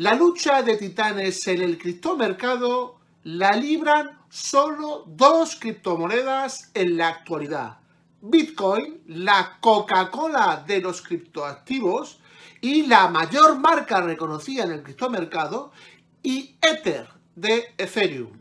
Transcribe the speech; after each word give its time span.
La 0.00 0.14
lucha 0.14 0.62
de 0.62 0.78
titanes 0.78 1.46
en 1.46 1.60
el 1.60 1.76
criptomercado 1.76 2.96
la 3.24 3.50
libran 3.50 4.18
solo 4.30 5.04
dos 5.06 5.56
criptomonedas 5.56 6.70
en 6.72 6.96
la 6.96 7.08
actualidad. 7.08 7.80
Bitcoin, 8.22 9.02
la 9.08 9.58
Coca-Cola 9.60 10.64
de 10.66 10.80
los 10.80 11.02
criptoactivos 11.02 12.18
y 12.62 12.86
la 12.86 13.10
mayor 13.10 13.58
marca 13.58 14.00
reconocida 14.00 14.64
en 14.64 14.70
el 14.70 14.82
criptomercado, 14.82 15.70
y 16.22 16.56
Ether 16.62 17.06
de 17.36 17.74
Ethereum. 17.76 18.32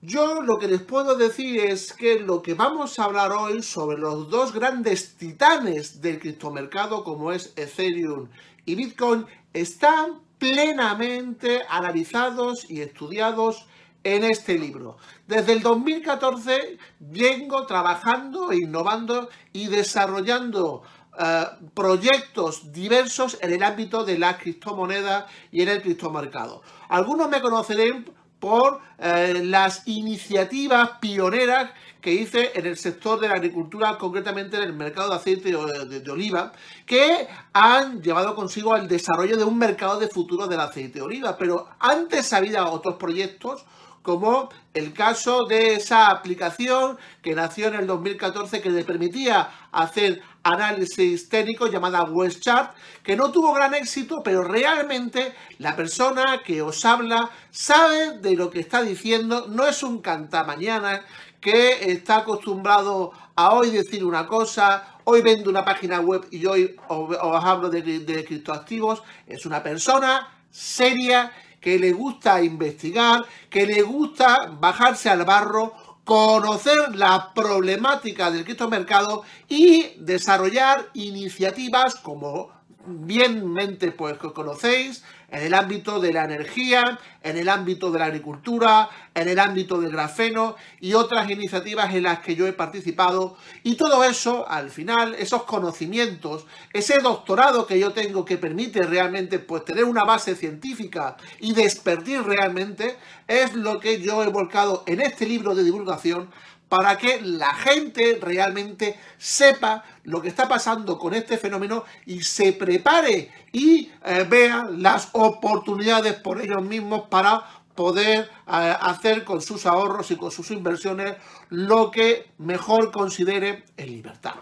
Yo 0.00 0.42
lo 0.42 0.60
que 0.60 0.68
les 0.68 0.82
puedo 0.82 1.16
decir 1.16 1.58
es 1.58 1.92
que 1.92 2.20
lo 2.20 2.40
que 2.40 2.54
vamos 2.54 3.00
a 3.00 3.04
hablar 3.06 3.32
hoy 3.32 3.64
sobre 3.64 3.98
los 3.98 4.30
dos 4.30 4.52
grandes 4.52 5.16
titanes 5.16 6.00
del 6.00 6.20
criptomercado 6.20 7.02
como 7.02 7.32
es 7.32 7.52
Ethereum 7.56 8.28
y 8.64 8.76
Bitcoin 8.76 9.26
están 9.52 10.20
plenamente 10.42 11.62
analizados 11.68 12.68
y 12.68 12.80
estudiados 12.80 13.68
en 14.02 14.24
este 14.24 14.58
libro. 14.58 14.96
Desde 15.28 15.52
el 15.52 15.62
2014 15.62 16.78
vengo 16.98 17.64
trabajando, 17.64 18.52
innovando 18.52 19.28
y 19.52 19.68
desarrollando 19.68 20.82
eh, 21.16 21.44
proyectos 21.74 22.72
diversos 22.72 23.38
en 23.40 23.52
el 23.52 23.62
ámbito 23.62 24.04
de 24.04 24.18
la 24.18 24.36
criptomoneda 24.36 25.28
y 25.52 25.62
en 25.62 25.68
el 25.68 25.80
criptomercado. 25.80 26.62
Algunos 26.88 27.28
me 27.28 27.40
conocerán 27.40 28.04
por 28.40 28.80
eh, 28.98 29.42
las 29.44 29.86
iniciativas 29.86 30.98
pioneras 31.00 31.70
que 32.02 32.12
hice 32.12 32.50
en 32.54 32.66
el 32.66 32.76
sector 32.76 33.20
de 33.20 33.28
la 33.28 33.34
agricultura, 33.34 33.96
concretamente 33.96 34.56
en 34.56 34.64
el 34.64 34.72
mercado 34.72 35.10
de 35.10 35.16
aceite 35.16 35.50
de, 35.50 36.10
oliva, 36.10 36.52
que 36.84 37.28
han 37.52 38.02
llevado 38.02 38.34
consigo 38.34 38.74
al 38.74 38.88
desarrollo 38.88 39.36
de 39.36 39.44
un 39.44 39.56
mercado 39.56 40.00
de 40.00 40.08
futuro 40.08 40.48
del 40.48 40.60
aceite 40.60 40.98
de 40.98 41.04
oliva. 41.04 41.38
Pero 41.38 41.68
antes 41.78 42.32
había 42.32 42.66
otros 42.66 42.96
proyectos 42.96 43.64
como 44.02 44.48
el 44.74 44.92
caso 44.92 45.44
de 45.44 45.74
esa 45.74 46.10
aplicación 46.10 46.98
que 47.22 47.36
nació 47.36 47.68
en 47.68 47.74
el 47.74 47.86
2014 47.86 48.60
que 48.60 48.70
le 48.70 48.82
permitía 48.82 49.48
hacer 49.70 50.20
análisis 50.42 51.28
técnico 51.28 51.68
llamada 51.68 52.02
WestChart, 52.02 52.74
que 53.04 53.14
no 53.14 53.30
tuvo 53.30 53.52
gran 53.52 53.74
éxito, 53.74 54.22
pero 54.24 54.42
realmente 54.42 55.34
la 55.58 55.76
persona 55.76 56.42
que 56.44 56.62
os 56.62 56.84
habla 56.84 57.30
sabe 57.52 58.18
de 58.18 58.34
lo 58.34 58.50
que 58.50 58.58
está 58.58 58.82
diciendo, 58.82 59.46
no 59.48 59.68
es 59.68 59.84
un 59.84 60.02
cantamañana 60.02 61.02
que 61.42 61.92
está 61.92 62.18
acostumbrado 62.18 63.12
a 63.34 63.52
hoy 63.52 63.70
decir 63.70 64.04
una 64.04 64.26
cosa, 64.28 64.98
hoy 65.04 65.22
vendo 65.22 65.50
una 65.50 65.64
página 65.64 66.00
web 66.00 66.24
y 66.30 66.46
hoy 66.46 66.76
os, 66.88 67.44
hablo 67.44 67.68
de, 67.68 68.24
criptoactivos, 68.24 69.02
es 69.26 69.44
una 69.44 69.62
persona 69.62 70.28
seria 70.50 71.32
que 71.60 71.78
le 71.80 71.92
gusta 71.92 72.42
investigar, 72.42 73.24
que 73.50 73.66
le 73.66 73.82
gusta 73.82 74.52
bajarse 74.60 75.10
al 75.10 75.24
barro, 75.24 75.74
conocer 76.04 76.94
la 76.94 77.32
problemática 77.34 78.30
del 78.30 78.44
criptomercado 78.44 79.24
y 79.48 79.94
desarrollar 79.98 80.90
iniciativas 80.94 81.96
como 81.96 82.50
bienmente 82.86 83.92
pues 83.92 84.16
conocéis 84.18 85.04
en 85.30 85.42
el 85.44 85.54
ámbito 85.54 85.98
de 85.98 86.12
la 86.12 86.24
energía, 86.24 86.98
en 87.22 87.38
el 87.38 87.48
ámbito 87.48 87.90
de 87.90 87.98
la 87.98 88.06
agricultura, 88.06 88.90
en 89.14 89.28
el 89.28 89.38
ámbito 89.38 89.80
del 89.80 89.92
grafeno 89.92 90.56
y 90.78 90.92
otras 90.92 91.30
iniciativas 91.30 91.94
en 91.94 92.02
las 92.02 92.18
que 92.18 92.36
yo 92.36 92.46
he 92.46 92.52
participado. 92.52 93.36
Y 93.62 93.76
todo 93.76 94.04
eso, 94.04 94.46
al 94.48 94.70
final, 94.70 95.14
esos 95.14 95.44
conocimientos, 95.44 96.46
ese 96.72 97.00
doctorado 97.00 97.66
que 97.66 97.78
yo 97.78 97.92
tengo 97.92 98.24
que 98.24 98.36
permite 98.36 98.82
realmente 98.82 99.38
pues 99.38 99.64
tener 99.64 99.84
una 99.84 100.04
base 100.04 100.36
científica 100.36 101.16
y 101.40 101.54
despertir 101.54 102.22
realmente, 102.22 102.96
es 103.26 103.54
lo 103.54 103.80
que 103.80 104.02
yo 104.02 104.22
he 104.22 104.28
volcado 104.28 104.84
en 104.86 105.00
este 105.00 105.26
libro 105.26 105.54
de 105.54 105.64
divulgación 105.64 106.28
para 106.72 106.96
que 106.96 107.20
la 107.20 107.52
gente 107.52 108.18
realmente 108.18 108.98
sepa 109.18 109.84
lo 110.04 110.22
que 110.22 110.28
está 110.28 110.48
pasando 110.48 110.98
con 110.98 111.12
este 111.12 111.36
fenómeno 111.36 111.84
y 112.06 112.22
se 112.22 112.54
prepare 112.54 113.30
y 113.52 113.90
eh, 114.06 114.26
vea 114.26 114.66
las 114.70 115.10
oportunidades 115.12 116.14
por 116.14 116.40
ellos 116.40 116.62
mismos 116.62 117.08
para 117.10 117.44
poder 117.74 118.20
eh, 118.20 118.76
hacer 118.80 119.22
con 119.22 119.42
sus 119.42 119.66
ahorros 119.66 120.10
y 120.12 120.16
con 120.16 120.30
sus 120.30 120.50
inversiones 120.50 121.16
lo 121.50 121.90
que 121.90 122.30
mejor 122.38 122.90
considere 122.90 123.64
en 123.76 123.88
libertad. 123.88 124.36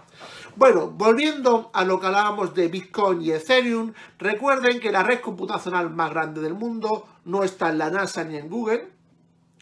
Bueno, 0.54 0.86
volviendo 0.86 1.72
a 1.74 1.84
lo 1.84 1.98
que 1.98 2.06
hablábamos 2.06 2.54
de 2.54 2.68
Bitcoin 2.68 3.22
y 3.22 3.32
Ethereum, 3.32 3.92
recuerden 4.20 4.78
que 4.78 4.92
la 4.92 5.02
red 5.02 5.18
computacional 5.18 5.91
más 5.91 6.10
grande 6.10 6.41
del 6.41 6.54
mundo 6.54 7.08
no 7.24 7.42
está 7.42 7.70
en 7.70 7.78
la 7.78 7.91
NASA 7.91 8.22
ni 8.22 8.36
en 8.36 8.48
Google, 8.48 9.00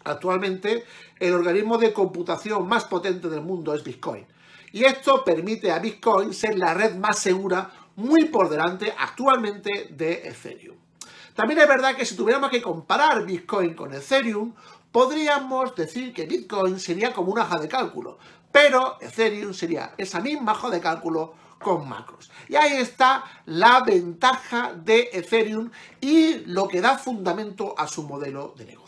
Actualmente, 0.05 0.85
el 1.19 1.35
organismo 1.35 1.79
de 1.79 1.93
computación 1.93 2.67
más 2.67 2.85
potente 2.85 3.29
del 3.29 3.43
mundo 3.43 3.75
es 3.75 3.85
Bitcoin. 3.85 4.27
Y 4.73 4.85
esto 4.85 5.25
permite 5.25 5.71
a 5.71 5.79
Bitcoin 5.79 6.33
ser 6.35 6.59
la 6.59 6.75
red 6.75 6.95
más 6.97 7.19
segura, 7.19 7.71
muy 7.97 8.27
por 8.27 8.49
delante 8.49 8.95
actualmente 8.97 9.89
de 9.91 10.29
Ethereum. 10.29 10.77
También 11.35 11.61
es 11.61 11.69
verdad 11.69 11.97
que 11.97 12.05
si 12.05 12.17
tuviéramos 12.17 12.51
que 12.51 12.63
comparar 12.63 13.25
Bitcoin 13.25 13.75
con 13.75 13.95
Ethereum, 13.95 14.55
podríamos 14.93 15.75
decir 15.75 16.13
que 16.13 16.27
Bitcoin 16.27 16.79
sería 16.81 17.13
como 17.13 17.33
una 17.33 17.43
hoja 17.43 17.59
de 17.59 17.69
cálculo, 17.69 18.19
pero 18.51 18.99
Ethereum 19.01 19.55
sería 19.55 19.95
esa 19.99 20.21
misma 20.21 20.53
hoja 20.53 20.71
de 20.71 20.81
cálculo 20.81 21.35
con 21.61 21.89
macros. 21.89 22.31
Y 22.49 22.57
ahí 22.57 22.75
está 22.75 23.25
la 23.47 23.83
ventaja 23.83 24.73
de 24.75 25.11
Ethereum 25.13 25.71
y 26.01 26.39
lo 26.47 26.69
que 26.69 26.81
da 26.81 26.99
fundamento 26.99 27.75
a 27.77 27.87
su 27.87 28.03
modelo 28.05 28.55
de 28.57 28.65
negocio. 28.65 28.88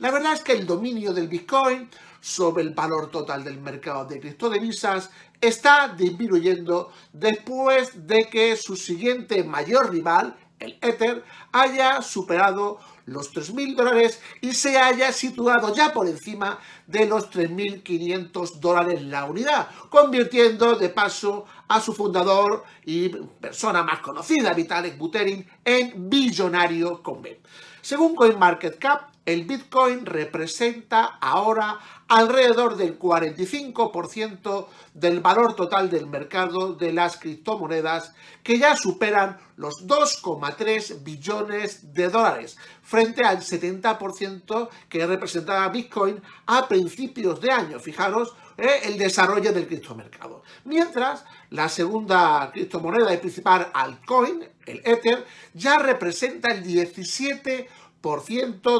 La 0.00 0.10
verdad 0.10 0.32
es 0.32 0.40
que 0.40 0.52
el 0.52 0.66
dominio 0.66 1.12
del 1.12 1.28
Bitcoin 1.28 1.90
sobre 2.22 2.62
el 2.62 2.70
valor 2.70 3.10
total 3.10 3.44
del 3.44 3.60
mercado 3.60 4.06
de 4.06 4.18
criptodivisas 4.18 5.10
está 5.42 5.88
disminuyendo 5.88 6.90
después 7.12 8.06
de 8.06 8.24
que 8.30 8.56
su 8.56 8.76
siguiente 8.76 9.44
mayor 9.44 9.90
rival, 9.90 10.38
el 10.58 10.78
Ether, 10.80 11.22
haya 11.52 12.00
superado 12.00 12.80
los 13.04 13.34
3.000 13.34 13.76
dólares 13.76 14.22
y 14.40 14.54
se 14.54 14.78
haya 14.78 15.12
situado 15.12 15.74
ya 15.74 15.92
por 15.92 16.08
encima 16.08 16.58
de 16.86 17.04
los 17.04 17.30
3.500 17.30 18.54
dólares 18.54 19.02
la 19.02 19.26
unidad, 19.26 19.68
convirtiendo 19.90 20.76
de 20.76 20.88
paso 20.88 21.44
a 21.68 21.78
su 21.78 21.92
fundador 21.92 22.64
y 22.86 23.10
persona 23.10 23.82
más 23.82 24.00
conocida, 24.00 24.54
Vitalik 24.54 24.96
Buterin, 24.96 25.46
en 25.62 26.08
billonario 26.08 27.02
con 27.02 27.20
B. 27.20 27.42
Según 27.82 28.14
CoinMarketCap, 28.14 29.10
el 29.26 29.44
Bitcoin 29.44 30.06
representa 30.06 31.04
ahora 31.20 31.78
alrededor 32.08 32.76
del 32.76 32.98
45% 32.98 34.66
del 34.94 35.20
valor 35.20 35.54
total 35.54 35.88
del 35.90 36.06
mercado 36.06 36.74
de 36.74 36.92
las 36.92 37.18
criptomonedas 37.18 38.14
que 38.42 38.58
ya 38.58 38.76
superan 38.76 39.38
los 39.56 39.86
2,3 39.86 41.04
billones 41.04 41.94
de 41.94 42.08
dólares 42.08 42.56
frente 42.82 43.24
al 43.24 43.38
70% 43.40 44.68
que 44.88 45.06
representaba 45.06 45.68
Bitcoin 45.68 46.20
a 46.46 46.66
principios 46.66 47.40
de 47.40 47.52
año. 47.52 47.78
Fijaros 47.78 48.34
eh, 48.60 48.80
el 48.84 48.98
desarrollo 48.98 49.52
del 49.52 49.66
criptomercado. 49.66 50.42
Mientras 50.64 51.24
la 51.48 51.68
segunda 51.68 52.50
criptomoneda 52.52 53.14
y 53.14 53.16
principal 53.16 53.70
altcoin, 53.72 54.46
el 54.66 54.82
Ether, 54.84 55.24
ya 55.54 55.78
representa 55.78 56.52
el 56.52 56.62
17% 56.62 57.66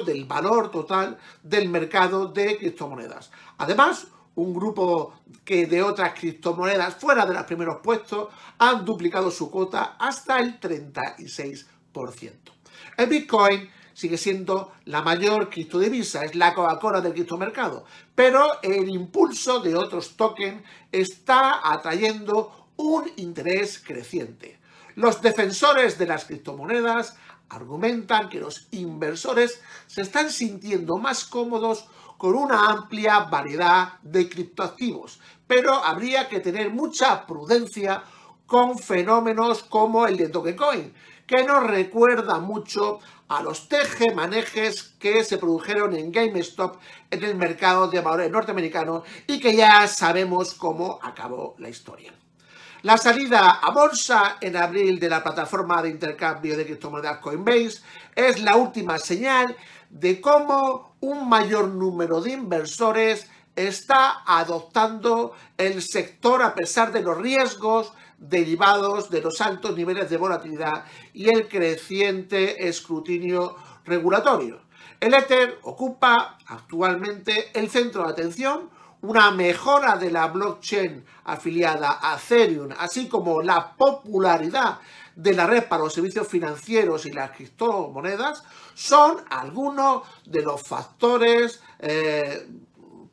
del 0.04 0.24
valor 0.24 0.70
total 0.70 1.18
del 1.42 1.68
mercado 1.68 2.26
de 2.28 2.56
criptomonedas. 2.56 3.30
Además, 3.58 4.06
un 4.34 4.54
grupo 4.54 5.14
que 5.44 5.66
de 5.66 5.82
otras 5.82 6.18
criptomonedas 6.18 6.94
fuera 6.94 7.26
de 7.26 7.34
los 7.34 7.44
primeros 7.44 7.80
puestos 7.82 8.28
han 8.58 8.84
duplicado 8.84 9.30
su 9.30 9.50
cuota 9.50 9.96
hasta 9.98 10.38
el 10.38 10.58
36%. 10.58 11.66
El 12.96 13.06
Bitcoin 13.08 13.68
sigue 13.92 14.16
siendo 14.16 14.72
la 14.86 15.02
mayor 15.02 15.50
criptodivisa, 15.50 16.24
es 16.24 16.34
la 16.34 16.54
Coca-Cola 16.54 17.02
del 17.02 17.12
criptomercado, 17.12 17.84
pero 18.14 18.62
el 18.62 18.88
impulso 18.88 19.60
de 19.60 19.76
otros 19.76 20.16
tokens 20.16 20.62
está 20.90 21.60
atrayendo 21.70 22.68
un 22.76 23.10
interés 23.16 23.82
creciente. 23.84 24.58
Los 24.94 25.20
defensores 25.20 25.98
de 25.98 26.06
las 26.06 26.24
criptomonedas 26.24 27.16
argumentan 27.50 28.28
que 28.28 28.40
los 28.40 28.68
inversores 28.70 29.60
se 29.86 30.02
están 30.02 30.30
sintiendo 30.30 30.96
más 30.96 31.24
cómodos 31.24 31.86
con 32.16 32.34
una 32.34 32.66
amplia 32.68 33.20
variedad 33.20 33.94
de 34.02 34.28
criptoactivos, 34.28 35.20
pero 35.46 35.74
habría 35.74 36.28
que 36.28 36.40
tener 36.40 36.70
mucha 36.70 37.26
prudencia 37.26 38.02
con 38.46 38.78
fenómenos 38.78 39.62
como 39.62 40.06
el 40.06 40.16
de 40.16 40.28
Dogecoin, 40.28 40.92
que 41.26 41.44
nos 41.44 41.64
recuerda 41.64 42.38
mucho 42.38 42.98
a 43.28 43.42
los 43.42 43.68
teje-manejes 43.68 44.94
que 44.98 45.22
se 45.22 45.38
produjeron 45.38 45.94
en 45.94 46.10
GameStop 46.10 46.76
en 47.10 47.24
el 47.24 47.36
mercado 47.36 47.88
de 47.88 48.00
valores 48.00 48.30
norteamericano 48.30 49.04
y 49.26 49.38
que 49.38 49.54
ya 49.54 49.86
sabemos 49.86 50.54
cómo 50.54 50.98
acabó 51.00 51.54
la 51.58 51.68
historia. 51.68 52.12
La 52.82 52.96
salida 52.96 53.50
a 53.60 53.72
bolsa 53.72 54.38
en 54.40 54.56
abril 54.56 54.98
de 54.98 55.10
la 55.10 55.22
plataforma 55.22 55.82
de 55.82 55.90
intercambio 55.90 56.56
de 56.56 56.64
criptomonedas 56.64 57.18
Coinbase 57.18 57.82
es 58.16 58.40
la 58.40 58.56
última 58.56 58.98
señal 58.98 59.54
de 59.90 60.18
cómo 60.18 60.96
un 61.00 61.28
mayor 61.28 61.68
número 61.68 62.22
de 62.22 62.32
inversores 62.32 63.28
está 63.54 64.22
adoptando 64.26 65.34
el 65.58 65.82
sector 65.82 66.42
a 66.42 66.54
pesar 66.54 66.90
de 66.90 67.02
los 67.02 67.18
riesgos 67.18 67.92
derivados 68.16 69.10
de 69.10 69.20
los 69.20 69.42
altos 69.42 69.76
niveles 69.76 70.08
de 70.08 70.16
volatilidad 70.16 70.86
y 71.12 71.28
el 71.28 71.48
creciente 71.48 72.66
escrutinio 72.66 73.56
regulatorio. 73.84 74.62
El 75.00 75.12
Ether 75.12 75.58
ocupa 75.64 76.38
actualmente 76.46 77.50
el 77.52 77.68
centro 77.68 78.04
de 78.04 78.12
atención 78.12 78.70
una 79.02 79.30
mejora 79.30 79.96
de 79.96 80.10
la 80.10 80.26
blockchain 80.26 81.04
afiliada 81.24 81.98
a 82.02 82.16
Ethereum, 82.16 82.70
así 82.78 83.08
como 83.08 83.42
la 83.42 83.72
popularidad 83.72 84.78
de 85.14 85.34
la 85.34 85.46
red 85.46 85.64
para 85.68 85.84
los 85.84 85.94
servicios 85.94 86.28
financieros 86.28 87.06
y 87.06 87.12
las 87.12 87.30
criptomonedas, 87.30 88.42
son 88.74 89.16
algunos 89.30 90.02
de 90.26 90.42
los 90.42 90.62
factores 90.62 91.60
eh, 91.78 92.46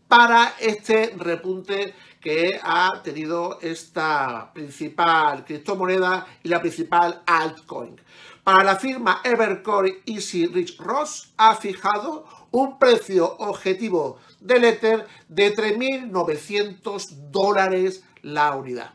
para 0.07 0.54
este 0.60 1.13
repunte 1.18 1.94
que 2.27 2.59
ha 2.62 3.01
tenido 3.03 3.57
esta 3.62 4.51
principal 4.53 5.45
criptomoneda 5.45 6.27
y 6.44 6.50
la 6.50 6.59
principal 6.59 7.21
altcoin. 7.25 8.01
Para 8.44 8.65
la 8.65 8.75
firma 8.75 9.21
Evercore 9.24 10.01
Easy 10.06 10.45
Rich 10.45 10.77
Ross 10.77 11.31
ha 11.38 11.56
fijado 11.56 12.25
un 12.51 12.77
precio 12.77 13.38
objetivo 13.38 14.18
del 14.41 14.65
Ether 14.65 15.07
de 15.29 15.56
3.900 15.56 17.31
dólares 17.31 18.03
la 18.24 18.57
unidad. 18.57 18.91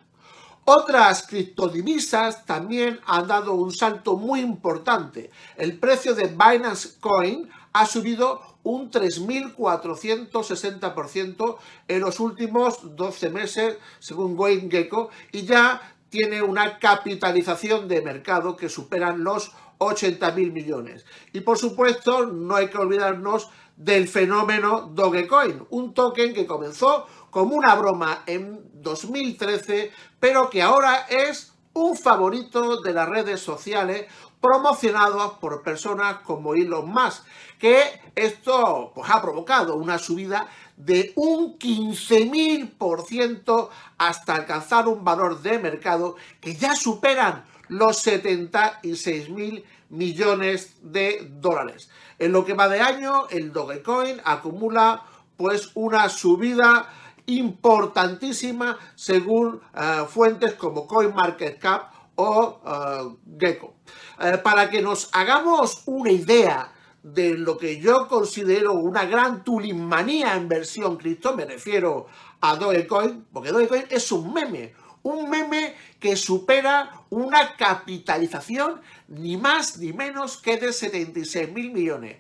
Otras 0.67 1.26
criptodivisas 1.26 2.44
también 2.44 3.00
han 3.06 3.28
dado 3.28 3.55
un 3.55 3.73
salto 3.73 4.19
muy 4.19 4.40
importante. 4.40 5.31
El 5.56 5.78
precio 5.78 6.14
de 6.14 6.26
Binance 6.26 7.00
Coin 7.00 7.49
ha 7.73 7.87
subido 7.87 8.43
un 8.63 8.91
3.460% 8.91 11.57
en 11.89 12.01
los 12.01 12.21
últimos 12.21 12.97
12 12.97 13.31
meses, 13.31 13.79
según 13.99 14.39
Gecko, 14.71 15.09
y 15.33 15.43
ya 15.43 15.97
tiene 16.11 16.43
una 16.43 16.79
capitalización 16.79 17.89
de 17.89 18.03
mercado 18.03 18.57
que 18.57 18.69
superan 18.69 19.25
los 19.25 19.51
80.000 19.79 20.53
millones. 20.53 21.05
Y 21.33 21.41
por 21.41 21.59
supuesto, 21.59 22.27
no 22.27 22.55
hay 22.55 22.69
que 22.69 22.79
olvidarnos 22.79 23.51
del 23.77 24.07
fenómeno 24.07 24.93
Dogecoin, 24.95 25.67
un 25.71 25.93
token 25.95 26.35
que 26.35 26.47
comenzó 26.47 27.07
como 27.31 27.57
una 27.57 27.75
broma 27.75 28.23
en 28.27 28.61
2013, 28.75 29.91
pero 30.21 30.49
que 30.51 30.63
ahora 30.63 31.07
es 31.09 31.55
un 31.73 31.97
favorito 31.97 32.83
de 32.83 32.93
las 32.93 33.09
redes 33.09 33.41
sociales 33.41 34.07
promocionado 34.43 35.39
por 35.41 35.62
personas 35.62 36.19
como 36.19 36.55
Elon 36.55 36.91
Musk, 36.91 37.25
que 37.59 38.03
esto 38.15 38.93
pues, 38.94 39.09
ha 39.09 39.23
provocado 39.23 39.77
una 39.77 39.99
subida 39.99 40.49
de 40.77 41.12
un 41.17 41.59
15.000% 41.59 43.69
hasta 43.99 44.35
alcanzar 44.35 44.89
un 44.89 45.05
valor 45.05 45.41
de 45.41 45.59
mercado 45.59 46.17
que 46.41 46.56
ya 46.56 46.75
superan 46.75 47.44
los 47.69 48.06
76.000 48.06 49.65
millones 49.91 50.77
de 50.83 51.29
dólares. 51.31 51.91
En 52.19 52.33
lo 52.33 52.45
que 52.45 52.55
va 52.55 52.69
de 52.69 52.81
año, 52.81 53.29
el 53.31 53.53
Dogecoin 53.53 54.21
acumula 54.25 55.05
pues 55.37 55.71
una 55.75 56.09
subida 56.09 56.93
importantísima 57.27 58.79
según 58.97 59.61
eh, 59.75 60.05
fuentes 60.09 60.55
como 60.55 60.87
CoinMarketCap 60.87 61.92
o 62.17 62.61
uh, 62.64 63.19
Gecko. 63.38 63.75
Eh, 64.20 64.38
para 64.38 64.70
que 64.70 64.82
nos 64.82 65.09
hagamos 65.12 65.82
una 65.87 66.11
idea 66.11 66.73
de 67.03 67.37
lo 67.37 67.59
que 67.59 67.81
yo 67.81 68.06
considero 68.06 68.75
una 68.75 69.05
gran 69.05 69.43
tulimanía 69.43 70.35
en 70.37 70.49
versión 70.49 70.97
cripto, 70.97 71.35
me 71.37 71.44
refiero 71.44 72.06
a 72.41 72.56
Dogecoin, 72.56 73.26
porque 73.32 73.50
Dogecoin 73.50 73.85
es 73.91 74.12
un 74.12 74.32
meme, 74.32 74.75
un 75.03 75.29
meme 75.29 75.75
que 75.99 76.17
supera 76.17 76.93
una 77.11 77.56
capitalización 77.56 78.81
ni 79.09 79.37
más 79.37 79.79
ni 79.79 79.93
menos 79.93 80.37
que 80.37 80.59
de 80.59 80.73
76 80.73 81.53
mil 81.53 81.73
millones. 81.73 82.19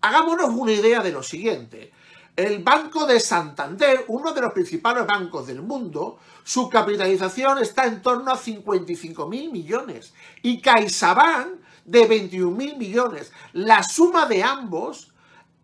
Hagámonos 0.00 0.50
una 0.50 0.72
idea 0.72 1.02
de 1.02 1.10
lo 1.10 1.22
siguiente. 1.22 1.92
El 2.36 2.62
Banco 2.62 3.06
de 3.06 3.18
Santander, 3.18 4.04
uno 4.08 4.32
de 4.34 4.42
los 4.42 4.52
principales 4.52 5.06
bancos 5.06 5.46
del 5.46 5.62
mundo, 5.62 6.18
su 6.44 6.68
capitalización 6.68 7.58
está 7.58 7.86
en 7.86 8.02
torno 8.02 8.30
a 8.30 8.36
55 8.36 9.26
mil 9.26 9.50
millones 9.50 10.12
y 10.42 10.60
CaixaBank 10.60 11.48
de 11.86 12.06
21 12.06 12.54
mil 12.54 12.76
millones. 12.76 13.32
La 13.54 13.82
suma 13.82 14.26
de 14.26 14.42
ambos 14.42 15.14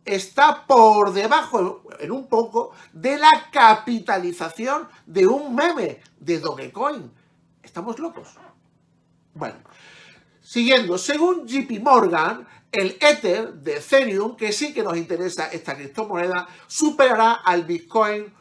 está 0.02 0.66
por 0.66 1.12
debajo, 1.12 1.82
en 2.00 2.10
un 2.10 2.26
poco, 2.26 2.72
de 2.94 3.18
la 3.18 3.50
capitalización 3.52 4.88
de 5.04 5.26
un 5.26 5.54
meme 5.54 6.00
de 6.18 6.38
Dogecoin. 6.38 7.12
¿Estamos 7.62 7.98
locos? 7.98 8.28
Bueno, 9.34 9.56
siguiendo, 10.40 10.96
según 10.96 11.46
JP 11.46 11.82
Morgan, 11.82 12.46
el 12.72 12.96
Ether 13.00 13.52
de 13.52 13.76
Ethereum, 13.76 14.35
que 14.35 14.50
sí 14.50 14.73
que 14.73 14.82
nos 14.82 14.97
interesa 14.97 15.49
esta 15.49 15.76
criptomoneda, 15.76 16.49
superará 16.66 17.35
al 17.44 17.64
Bitcoin 17.64 18.32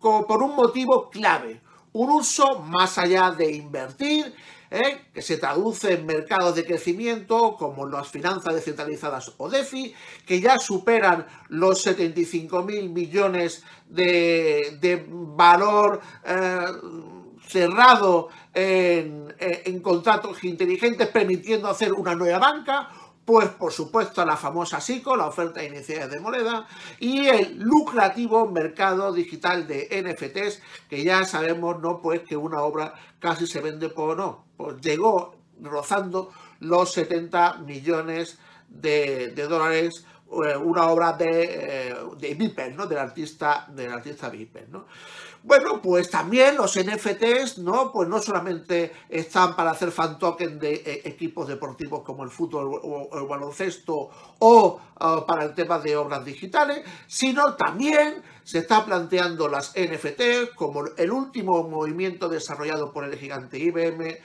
por 0.00 0.42
un 0.42 0.54
motivo 0.54 1.10
clave, 1.10 1.60
un 1.92 2.10
uso 2.10 2.60
más 2.60 2.98
allá 2.98 3.30
de 3.32 3.52
invertir 3.52 4.34
¿eh? 4.70 5.06
que 5.12 5.22
se 5.22 5.38
traduce 5.38 5.94
en 5.94 6.06
mercados 6.06 6.54
de 6.54 6.64
crecimiento 6.64 7.56
como 7.56 7.86
las 7.86 8.08
finanzas 8.08 8.54
descentralizadas 8.54 9.32
o 9.38 9.48
DeFi, 9.48 9.94
que 10.26 10.40
ya 10.40 10.58
superan 10.58 11.26
los 11.48 11.82
75 11.82 12.62
mil 12.62 12.90
millones 12.90 13.64
de, 13.88 15.04
valor 15.08 16.00
eh, 16.24 16.66
cerrado 17.46 18.28
en, 18.52 19.34
en 19.38 19.80
contratos 19.80 20.42
inteligentes, 20.44 21.08
permitiendo 21.08 21.68
hacer 21.68 21.92
una 21.92 22.14
nueva 22.14 22.38
banca 22.38 22.90
pues 23.24 23.48
por 23.48 23.72
supuesto 23.72 24.24
la 24.24 24.36
famosa 24.36 24.80
SICO, 24.80 25.16
la 25.16 25.26
oferta 25.26 25.60
de 25.60 25.66
iniciales 25.66 26.10
de 26.10 26.20
moneda, 26.20 26.66
y 27.00 27.26
el 27.26 27.58
lucrativo 27.58 28.46
mercado 28.50 29.12
digital 29.12 29.66
de 29.66 29.88
NFTs, 29.90 30.60
que 30.88 31.04
ya 31.04 31.24
sabemos, 31.24 31.80
¿no? 31.80 32.00
Pues 32.00 32.22
que 32.22 32.36
una 32.36 32.62
obra 32.62 32.94
casi 33.18 33.46
se 33.46 33.60
vende 33.60 33.88
por 33.88 34.16
no, 34.16 34.44
pues 34.56 34.80
llegó 34.80 35.36
rozando 35.60 36.30
los 36.60 36.92
70 36.92 37.58
millones 37.58 38.38
de, 38.68 39.30
dólares 39.48 40.04
una 40.30 40.88
obra 40.88 41.12
de, 41.12 41.44
eh, 41.90 41.96
de 42.18 42.34
Viper, 42.34 42.74
¿no? 42.74 42.86
Del 42.86 42.98
artista, 42.98 43.66
del 43.68 43.92
artista 43.92 44.28
Viper, 44.28 44.68
¿no? 44.68 44.86
Bueno, 45.42 45.82
pues 45.82 46.10
también 46.10 46.56
los 46.56 46.74
NFTs, 46.74 47.58
¿no? 47.58 47.92
Pues 47.92 48.08
no 48.08 48.18
solamente 48.18 48.92
están 49.10 49.54
para 49.54 49.72
hacer 49.72 49.90
fan 49.92 50.18
token 50.18 50.58
de 50.58 50.74
eh, 50.74 51.02
equipos 51.04 51.46
deportivos 51.46 52.02
como 52.02 52.24
el 52.24 52.30
fútbol 52.30 52.80
o 52.82 53.18
el 53.18 53.26
baloncesto 53.26 54.08
o 54.38 54.80
para 55.26 55.44
el 55.44 55.54
tema 55.54 55.78
de 55.80 55.96
obras 55.96 56.24
digitales, 56.24 56.82
sino 57.06 57.56
también 57.56 58.22
se 58.42 58.58
está 58.58 58.84
planteando 58.84 59.48
las 59.48 59.74
NFT 59.76 60.54
como 60.54 60.84
el 60.96 61.10
último 61.10 61.68
movimiento 61.68 62.28
desarrollado 62.28 62.92
por 62.92 63.04
el 63.04 63.16
gigante 63.16 63.58
IBM, 63.58 64.16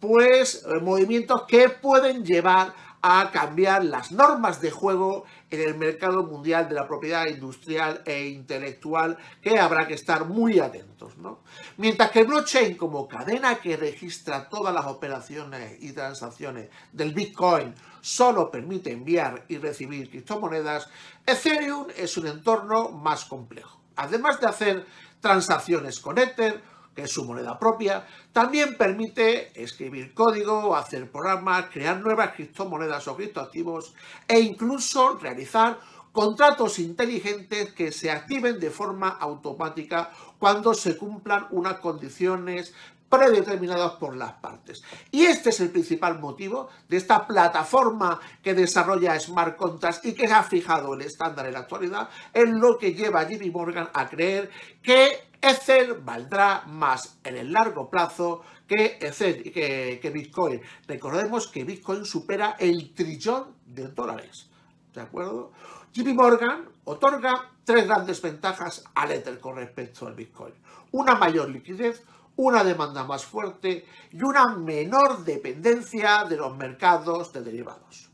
pues 0.00 0.64
eh, 0.64 0.80
movimientos 0.80 1.42
que 1.46 1.68
pueden 1.70 2.24
llevar 2.24 2.74
a 3.02 3.30
cambiar 3.30 3.84
las 3.84 4.12
normas 4.12 4.60
de 4.60 4.70
juego 4.70 5.24
en 5.50 5.60
el 5.60 5.76
mercado 5.76 6.24
mundial 6.24 6.68
de 6.68 6.74
la 6.74 6.86
propiedad 6.86 7.26
industrial 7.26 8.02
e 8.04 8.28
intelectual 8.28 9.16
que 9.40 9.58
habrá 9.58 9.86
que 9.86 9.94
estar 9.94 10.24
muy 10.24 10.58
atentos. 10.58 11.16
¿no? 11.18 11.40
Mientras 11.76 12.10
que 12.10 12.20
el 12.20 12.26
blockchain 12.26 12.76
como 12.76 13.06
cadena 13.06 13.56
que 13.56 13.76
registra 13.76 14.48
todas 14.48 14.74
las 14.74 14.86
operaciones 14.86 15.76
y 15.80 15.92
transacciones 15.92 16.68
del 16.92 17.14
Bitcoin 17.14 17.74
solo 18.00 18.50
permite 18.50 18.92
enviar 18.92 19.44
y 19.48 19.58
recibir 19.58 20.10
criptomonedas, 20.10 20.88
Ethereum 21.26 21.86
es 21.96 22.16
un 22.16 22.26
entorno 22.26 22.90
más 22.90 23.24
complejo. 23.24 23.80
Además 23.96 24.40
de 24.40 24.46
hacer 24.46 24.86
transacciones 25.20 26.00
con 26.00 26.18
Ether, 26.18 26.62
que 26.98 27.04
es 27.04 27.12
su 27.12 27.24
moneda 27.24 27.56
propia, 27.60 28.04
también 28.32 28.76
permite 28.76 29.52
escribir 29.54 30.12
código, 30.14 30.74
hacer 30.74 31.08
programas, 31.08 31.66
crear 31.66 32.00
nuevas 32.00 32.32
criptomonedas 32.34 33.06
o 33.06 33.14
criptoactivos 33.14 33.94
e 34.26 34.40
incluso 34.40 35.16
realizar 35.16 35.78
contratos 36.10 36.80
inteligentes 36.80 37.72
que 37.72 37.92
se 37.92 38.10
activen 38.10 38.58
de 38.58 38.70
forma 38.70 39.10
automática 39.10 40.10
cuando 40.40 40.74
se 40.74 40.96
cumplan 40.96 41.46
unas 41.52 41.74
condiciones 41.74 42.74
predeterminadas 43.08 43.92
por 43.92 44.16
las 44.16 44.32
partes. 44.32 44.82
Y 45.12 45.24
este 45.24 45.50
es 45.50 45.60
el 45.60 45.70
principal 45.70 46.18
motivo 46.18 46.68
de 46.88 46.96
esta 46.96 47.28
plataforma 47.28 48.18
que 48.42 48.54
desarrolla 48.54 49.18
Smart 49.20 49.56
Contracts 49.56 50.04
y 50.04 50.14
que 50.14 50.26
ha 50.26 50.42
fijado 50.42 50.94
el 50.94 51.02
estándar 51.02 51.46
en 51.46 51.52
la 51.52 51.60
actualidad, 51.60 52.08
en 52.34 52.58
lo 52.58 52.76
que 52.76 52.92
lleva 52.92 53.20
a 53.20 53.26
Jimmy 53.26 53.50
Morgan 53.52 53.88
a 53.94 54.08
creer 54.08 54.50
que 54.82 55.27
Ether 55.40 56.00
valdrá 56.00 56.64
más 56.66 57.18
en 57.24 57.36
el 57.36 57.52
largo 57.52 57.88
plazo 57.88 58.42
que, 58.66 58.98
Ether, 59.00 59.42
que, 59.52 60.10
Bitcoin. 60.12 60.60
Recordemos 60.86 61.48
que 61.48 61.64
Bitcoin 61.64 62.04
supera 62.04 62.56
el 62.58 62.92
trillón 62.94 63.54
de 63.66 63.88
dólares. 63.88 64.48
¿De 64.94 65.00
acuerdo? 65.00 65.52
JP 65.92 66.08
Morgan 66.14 66.68
otorga 66.84 67.50
tres 67.64 67.86
grandes 67.86 68.20
ventajas 68.20 68.84
al 68.94 69.12
Ether 69.12 69.38
con 69.40 69.56
respecto 69.56 70.06
al 70.06 70.14
Bitcoin. 70.14 70.54
Una 70.92 71.14
mayor 71.14 71.50
liquidez, 71.50 72.02
una 72.36 72.64
demanda 72.64 73.04
más 73.04 73.24
fuerte 73.24 73.86
y 74.12 74.22
una 74.22 74.56
menor 74.56 75.24
dependencia 75.24 76.24
de 76.24 76.36
los 76.36 76.56
mercados 76.56 77.32
de 77.32 77.42
derivados. 77.42 78.10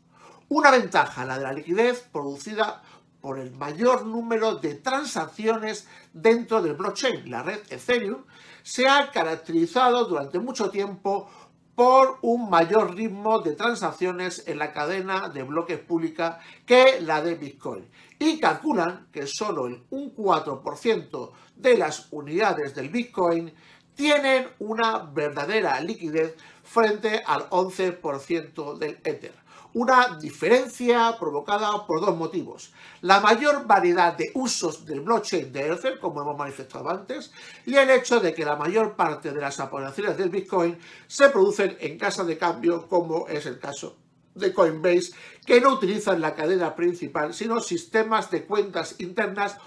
Una 0.48 0.70
ventaja, 0.70 1.24
la 1.24 1.38
de 1.38 1.44
la 1.44 1.52
liquidez, 1.52 2.08
producida 2.12 2.82
por 3.24 3.38
el 3.38 3.52
mayor 3.52 4.04
número 4.04 4.56
de 4.56 4.74
transacciones 4.74 5.88
dentro 6.12 6.60
del 6.60 6.74
blockchain. 6.74 7.30
La 7.30 7.42
red 7.42 7.60
Ethereum 7.70 8.22
se 8.62 8.86
ha 8.86 9.10
caracterizado 9.10 10.04
durante 10.04 10.38
mucho 10.38 10.68
tiempo 10.68 11.30
por 11.74 12.18
un 12.20 12.50
mayor 12.50 12.94
ritmo 12.94 13.38
de 13.38 13.52
transacciones 13.52 14.46
en 14.46 14.58
la 14.58 14.74
cadena 14.74 15.30
de 15.30 15.42
bloques 15.42 15.78
pública 15.78 16.38
que 16.66 17.00
la 17.00 17.22
de 17.22 17.36
Bitcoin. 17.36 17.88
Y 18.18 18.38
calculan 18.38 19.08
que 19.10 19.26
solo 19.26 19.68
el 19.68 19.82
un 19.88 20.14
4% 20.14 21.30
de 21.56 21.78
las 21.78 22.08
unidades 22.10 22.74
del 22.74 22.90
Bitcoin 22.90 23.54
tienen 23.94 24.48
una 24.58 24.98
verdadera 24.98 25.80
liquidez 25.80 26.36
frente 26.62 27.22
al 27.24 27.48
11% 27.48 28.76
del 28.76 28.98
Ether 29.02 29.43
una 29.74 30.16
diferencia 30.20 31.16
provocada 31.18 31.86
por 31.86 32.00
dos 32.00 32.16
motivos. 32.16 32.72
La 33.00 33.20
mayor 33.20 33.66
variedad 33.66 34.16
de 34.16 34.30
usos 34.34 34.86
del 34.86 35.00
blockchain 35.00 35.52
de 35.52 35.72
Ether, 35.72 35.98
como 35.98 36.22
hemos 36.22 36.36
manifestado 36.36 36.88
antes, 36.88 37.32
y 37.66 37.74
el 37.74 37.90
hecho 37.90 38.20
de 38.20 38.32
que 38.32 38.44
la 38.44 38.56
mayor 38.56 38.94
parte 38.94 39.32
de 39.32 39.40
las 39.40 39.58
operaciones 39.60 40.16
del 40.16 40.30
Bitcoin 40.30 40.78
se 41.06 41.28
producen 41.28 41.76
en 41.80 41.98
casa 41.98 42.24
de 42.24 42.38
cambio, 42.38 42.88
como 42.88 43.26
es 43.28 43.46
el 43.46 43.58
caso 43.58 43.96
de 44.34 44.52
Coinbase, 44.52 45.12
que 45.44 45.60
no 45.60 45.74
utilizan 45.74 46.20
la 46.20 46.34
cadena 46.34 46.74
principal, 46.74 47.34
sino 47.34 47.60
sistemas 47.60 48.30
de 48.30 48.44
cuentas 48.44 48.96
internas 48.98 49.58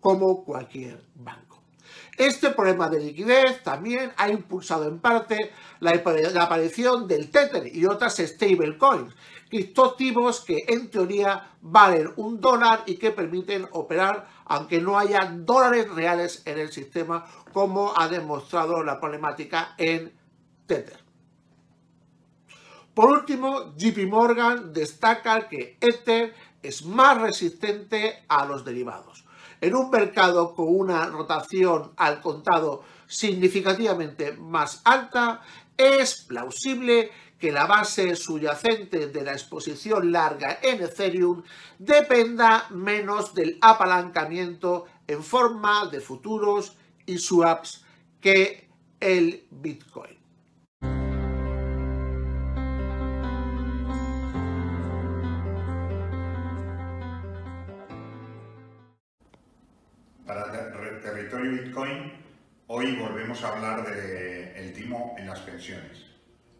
como 0.00 0.44
cualquier 0.44 1.04
banco. 1.14 1.50
Este 2.20 2.50
problema 2.50 2.90
de 2.90 3.00
liquidez 3.00 3.62
también 3.62 4.12
ha 4.18 4.28
impulsado 4.28 4.86
en 4.86 4.98
parte 4.98 5.52
la, 5.80 5.92
aparición 6.42 7.08
del 7.08 7.30
Tether 7.30 7.74
y 7.74 7.86
otras 7.86 8.16
stablecoins, 8.18 9.14
criptoactivos 9.50 10.40
que 10.40 10.64
en 10.68 10.90
teoría 10.90 11.56
valen 11.60 12.12
un 12.16 12.40
dólar 12.40 12.84
y 12.86 12.94
que 12.96 13.10
permiten 13.10 13.68
operar 13.72 14.28
aunque 14.46 14.80
no 14.80 14.98
haya 14.98 15.32
dólares 15.32 15.90
reales 15.90 16.42
en 16.44 16.58
el 16.58 16.72
sistema, 16.72 17.24
como 17.52 17.92
ha 17.96 18.08
demostrado 18.08 18.82
la 18.82 18.98
problemática 18.98 19.74
en 19.78 20.12
Tether. 20.66 20.98
Por 22.94 23.10
último, 23.10 23.74
JP 23.76 24.08
Morgan 24.08 24.72
destaca 24.72 25.48
que 25.48 25.76
Ether 25.80 26.34
es 26.62 26.84
más 26.84 27.20
resistente 27.20 28.24
a 28.28 28.44
los 28.44 28.64
derivados. 28.64 29.24
En 29.60 29.76
un 29.76 29.90
mercado 29.90 30.54
con 30.54 30.66
una 30.68 31.06
rotación 31.06 31.92
al 31.96 32.20
contado 32.20 32.82
significativamente 33.06 34.32
más 34.32 34.82
alta, 34.84 35.42
es 35.76 36.24
plausible 36.26 37.10
que 37.40 37.50
la 37.50 37.64
base 37.64 38.14
subyacente 38.14 39.06
de 39.06 39.22
la 39.22 39.32
exposición 39.32 40.12
larga 40.12 40.58
en 40.62 40.82
Ethereum 40.82 41.42
dependa 41.78 42.66
menos 42.70 43.34
del 43.34 43.56
apalancamiento 43.62 44.84
en 45.06 45.24
forma 45.24 45.86
de 45.86 46.00
futuros 46.00 46.76
y 47.06 47.16
swaps 47.18 47.84
que 48.20 48.68
el 49.00 49.46
Bitcoin. 49.50 50.20
Para 60.26 60.52
territorio 61.00 61.62
Bitcoin, 61.62 62.12
hoy 62.66 62.96
volvemos 62.96 63.42
a 63.42 63.48
hablar 63.48 63.84
del 63.84 64.72
timo 64.74 65.16
en 65.18 65.26
las 65.26 65.40
pensiones. 65.40 66.04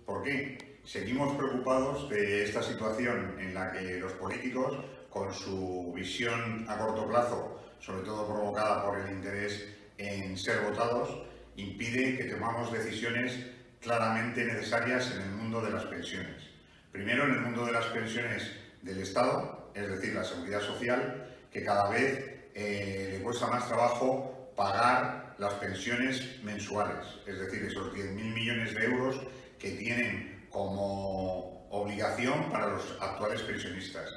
¿Por 0.07 0.25
qué? 0.25 0.70
Seguimos 0.85 1.37
preocupados 1.37 2.09
de 2.09 2.45
esta 2.45 2.63
situación 2.63 3.37
en 3.39 3.55
la 3.55 3.71
que 3.73 3.99
los 3.99 4.13
políticos, 4.13 4.77
con 5.11 5.33
su 5.33 5.93
visión 5.95 6.67
a 6.69 6.79
corto 6.79 7.07
plazo, 7.09 7.61
sobre 7.81 8.03
todo 8.03 8.27
provocada 8.27 8.85
por 8.85 8.99
el 8.99 9.13
interés 9.13 9.69
en 9.99 10.37
ser 10.37 10.61
votados, 10.63 11.23
impide 11.57 12.17
que 12.17 12.25
tomamos 12.25 12.73
decisiones 12.73 13.39
claramente 13.81 14.45
necesarias 14.45 15.13
en 15.15 15.23
el 15.23 15.31
mundo 15.31 15.61
de 15.61 15.71
las 15.71 15.85
pensiones. 15.85 16.45
Primero, 16.91 17.25
en 17.25 17.35
el 17.35 17.41
mundo 17.41 17.65
de 17.67 17.73
las 17.73 17.87
pensiones 17.87 18.51
del 18.83 19.01
Estado, 19.01 19.71
es 19.75 19.89
decir, 19.89 20.15
la 20.15 20.25
seguridad 20.25 20.61
social, 20.61 21.27
que 21.53 21.65
cada 21.65 21.89
vez 21.91 22.49
eh, 22.55 23.11
le 23.13 23.23
cuesta 23.23 23.47
más 23.47 23.69
trabajo 23.69 24.53
pagar 24.57 25.35
las 25.39 25.55
pensiones 25.55 26.43
mensuales, 26.43 27.07
es 27.27 27.39
decir, 27.39 27.65
esos 27.65 27.95
10.000 27.95 28.15
millones 28.15 28.75
de 28.75 28.85
euros 28.85 29.21
que 29.59 29.71
tienen 29.73 30.30
como 30.51 31.67
obligación 31.71 32.51
para 32.51 32.69
los 32.69 32.97
actuales 33.01 33.43
pensionistas. 33.43 34.09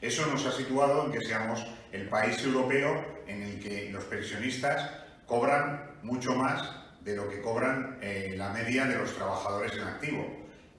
Eso 0.00 0.26
nos 0.26 0.46
ha 0.46 0.52
situado 0.52 1.06
en 1.06 1.12
que 1.12 1.20
seamos 1.20 1.66
el 1.92 2.08
país 2.08 2.42
europeo 2.42 3.22
en 3.26 3.42
el 3.42 3.60
que 3.60 3.90
los 3.90 4.04
pensionistas 4.04 4.90
cobran 5.26 5.90
mucho 6.02 6.34
más 6.34 6.70
de 7.02 7.16
lo 7.16 7.28
que 7.28 7.40
cobran 7.40 7.98
eh, 8.00 8.34
la 8.36 8.50
media 8.50 8.86
de 8.86 8.96
los 8.98 9.14
trabajadores 9.14 9.72
en 9.74 9.82
activo. 9.82 10.26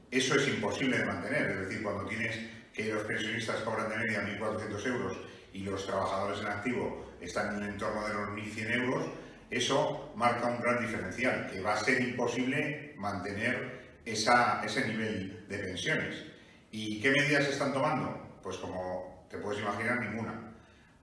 Eso 0.10 0.36
es 0.36 0.48
imposible 0.48 0.98
de 0.98 1.06
mantener, 1.06 1.52
es 1.52 1.60
decir, 1.62 1.84
cuando 1.84 2.06
tienes 2.06 2.38
que 2.74 2.94
los 2.94 3.04
pensionistas 3.04 3.62
cobran 3.62 3.90
de 3.90 3.98
media 3.98 4.22
1.400 4.40 4.86
euros 4.88 5.18
y 5.54 5.60
los 5.60 5.86
trabajadores 5.86 6.40
en 6.40 6.48
activo 6.48 7.06
están 7.20 7.56
en 7.56 7.64
el 7.64 7.70
entorno 7.70 8.08
de 8.08 8.14
los 8.14 8.30
1.100 8.30 8.72
euros, 8.72 9.06
eso 9.50 10.12
marca 10.16 10.48
un 10.48 10.62
gran 10.62 10.82
diferencial, 10.82 11.50
que 11.52 11.62
va 11.62 11.74
a 11.74 11.84
ser 11.84 12.02
imposible 12.02 12.94
mantener 12.98 13.81
ese 14.06 14.88
nivel 14.88 15.46
de 15.48 15.58
pensiones. 15.58 16.24
¿Y 16.72 17.02
qué 17.02 17.12
medidas 17.12 17.46
se 17.46 17.52
están 17.52 17.74
tomando? 17.74 18.40
Pues 18.42 18.58
como 18.58 19.26
te 19.30 19.38
puedes 19.38 19.62
imaginar, 19.62 20.00
ninguna. 20.00 20.54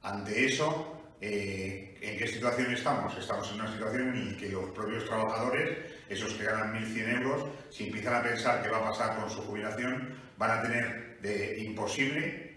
Ante 0.03 0.47
eso, 0.47 0.99
eh, 1.21 1.99
¿en 2.01 2.19
qué 2.19 2.27
situación 2.27 2.73
estamos? 2.73 3.17
Estamos 3.17 3.51
en 3.51 3.61
una 3.61 3.73
situación 3.73 4.09
en 4.09 4.33
la 4.33 4.39
que 4.39 4.49
los 4.49 4.71
propios 4.71 5.05
trabajadores, 5.05 5.79
esos 6.09 6.35
que 6.35 6.45
ganan 6.45 6.75
1.100 6.75 7.23
euros, 7.23 7.51
si 7.71 7.87
empiezan 7.87 8.15
a 8.15 8.23
pensar 8.23 8.63
qué 8.63 8.69
va 8.69 8.79
a 8.79 8.91
pasar 8.91 9.17
con 9.17 9.31
su 9.31 9.43
jubilación, 9.43 10.15
van 10.37 10.59
a 10.59 10.63
tener 10.63 11.19
de 11.21 11.59
imposible 11.59 12.49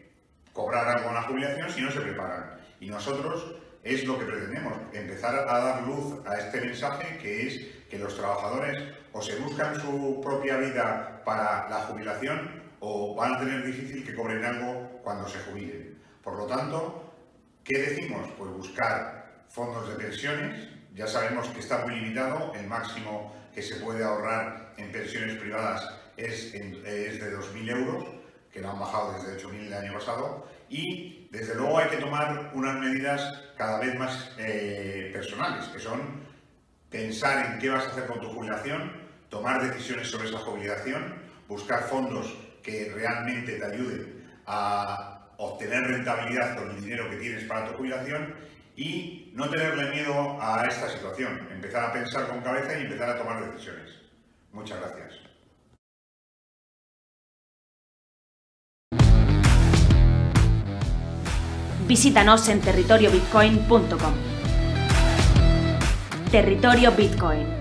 cobrar 0.54 0.88
algo 0.88 1.10
en 1.10 1.16
la 1.16 1.24
jubilación 1.24 1.72
si 1.72 1.82
no 1.82 1.92
se 1.92 2.02
preparan. 2.02 2.58
Y 2.80 2.90
nosotros 2.90 3.56
es 3.84 4.06
lo 4.06 4.20
que 4.20 4.26
pretendemos, 4.26 4.74
empezar 4.94 5.36
a 5.48 5.60
dar 5.60 5.82
luz 5.84 6.26
a 6.26 6.38
este 6.38 6.62
mensaje 6.62 7.18
que 7.18 7.48
es 7.48 7.68
que 7.90 7.98
los 7.98 8.16
trabajadores 8.16 8.78
o 9.14 9.22
se 9.22 9.36
buscan 9.38 9.80
su 9.80 10.22
propia 10.22 10.58
vida 10.58 11.22
para 11.26 11.70
la 11.70 11.84
jubilación 11.88 12.62
o 12.80 13.16
van 13.16 13.36
a 13.36 13.40
tener 13.40 13.66
difícil 13.66 14.06
que 14.06 14.16
cobren 14.16 14.44
algo 14.44 15.00
cuando 15.04 15.28
se 15.28 15.40
jubilen. 15.40 15.98
Por 16.24 16.36
lo 16.38 16.46
tanto, 16.46 17.14
¿qué 17.64 17.80
decimos? 17.80 18.28
Pues 18.38 18.52
buscar 18.52 19.44
fondos 19.50 19.90
de 19.90 19.96
pensiones. 19.96 20.68
Ya 20.94 21.08
sabemos 21.08 21.48
que 21.50 21.60
está 21.60 21.86
muy 21.86 21.96
limitado, 21.96 22.54
el 22.56 22.68
máximo 22.68 23.34
que 23.54 23.62
se 23.62 23.76
puede 23.78 24.04
ahorrar 24.04 24.74
en 24.78 24.92
pensiones 24.92 25.38
privadas 25.38 25.88
es, 26.18 26.54
es 26.54 27.20
de 27.20 27.38
2.000 27.38 27.70
euros, 27.70 28.06
que 28.52 28.62
lo 28.62 28.72
han 28.72 28.80
bajado 28.80 29.14
desde 29.14 29.38
8.000 29.46 29.68
el 29.68 29.74
año 29.74 29.94
pasado, 29.94 30.48
y 30.70 31.28
desde 31.32 31.56
luego 31.56 31.78
hay 31.78 31.90
que 31.90 31.98
tomar 31.98 32.52
unas 32.54 32.80
medidas 32.80 33.42
cada 33.58 33.80
vez 33.80 33.98
más 33.98 34.32
eh, 34.38 35.10
personales, 35.14 35.66
que 35.68 35.80
son 35.80 36.22
pensar 36.90 37.46
en 37.46 37.60
qué 37.60 37.70
vas 37.70 37.86
a 37.86 37.90
hacer 37.90 38.06
con 38.06 38.20
tu 38.20 38.28
jubilación, 38.30 39.01
tomar 39.32 39.64
decisiones 39.64 40.10
sobre 40.10 40.28
esa 40.28 40.40
jubilación, 40.40 41.16
buscar 41.48 41.84
fondos 41.84 42.38
que 42.62 42.92
realmente 42.94 43.54
te 43.54 43.66
ayude 43.66 44.22
a 44.46 45.30
obtener 45.38 45.84
rentabilidad 45.84 46.58
con 46.58 46.70
el 46.70 46.84
dinero 46.84 47.10
que 47.10 47.16
tienes 47.16 47.46
para 47.46 47.66
tu 47.68 47.78
jubilación 47.78 48.36
y 48.76 49.32
no 49.34 49.50
tenerle 49.50 49.90
miedo 49.90 50.38
a 50.40 50.66
esta 50.68 50.90
situación, 50.90 51.48
empezar 51.50 51.86
a 51.86 51.94
pensar 51.94 52.28
con 52.28 52.42
cabeza 52.42 52.78
y 52.78 52.82
empezar 52.84 53.10
a 53.10 53.18
tomar 53.18 53.52
decisiones. 53.52 53.90
Muchas 54.52 54.80
gracias. 54.80 55.20
Visítanos 61.88 62.48
en 62.50 62.62
territoriobitcoin.com. 62.62 64.14
Territorio 66.32 66.92
Bitcoin. 66.92 67.61